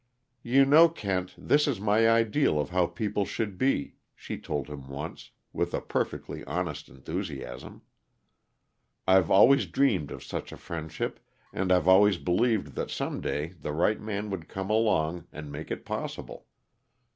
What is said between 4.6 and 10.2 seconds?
him once, with a perfectly honest enthusiasm. "I've always dreamed